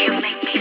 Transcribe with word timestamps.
You 0.00 0.12
make 0.12 0.42
me 0.42 0.59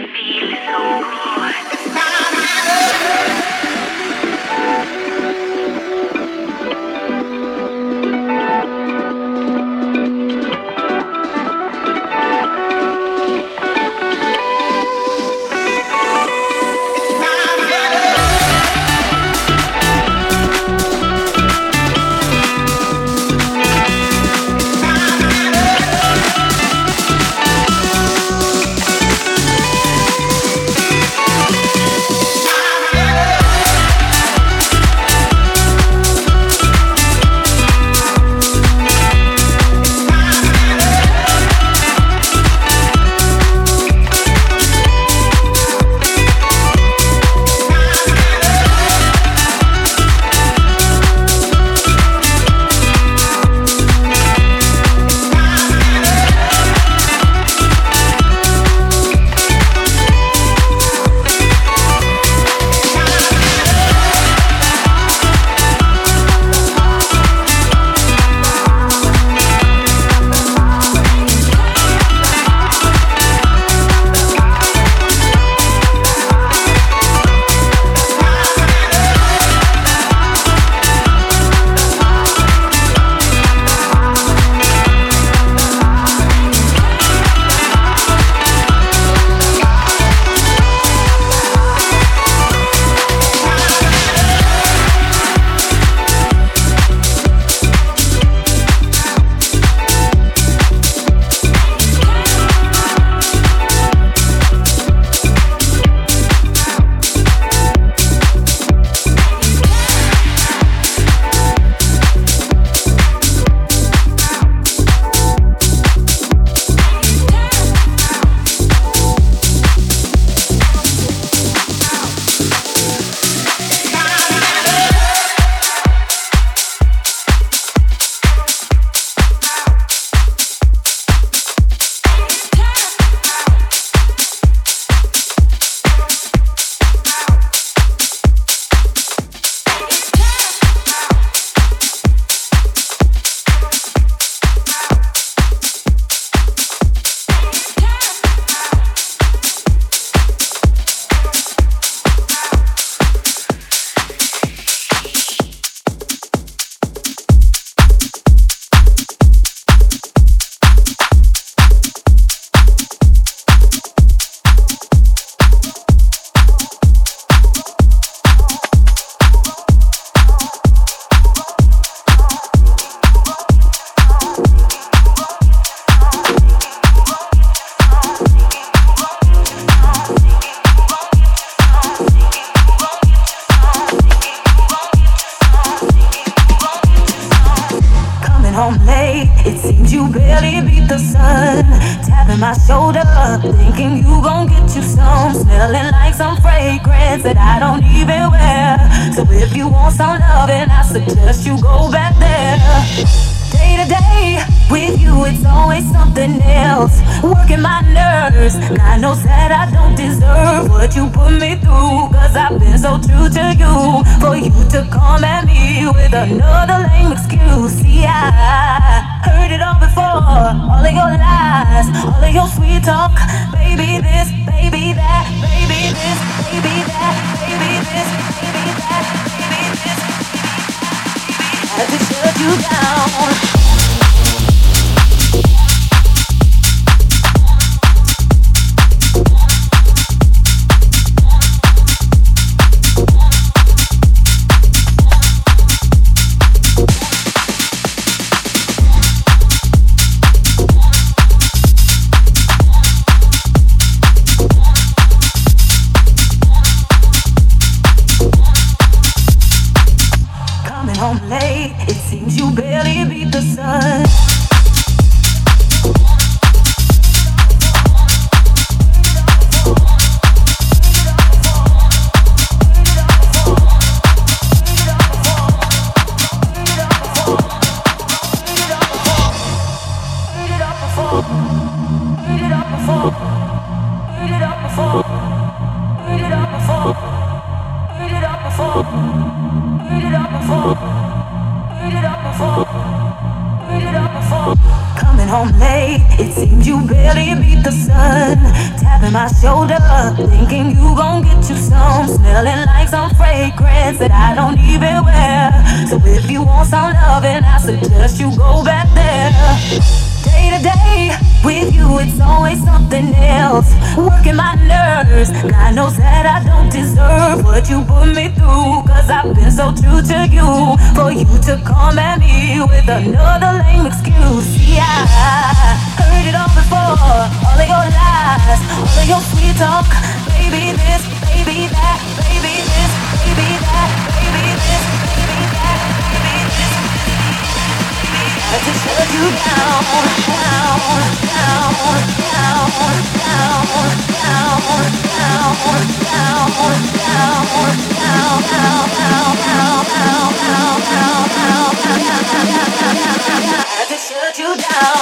down. 354.56 354.98